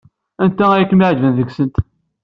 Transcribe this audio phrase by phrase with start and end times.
[0.43, 1.75] Anta ay kem-iɛejben deg-sent?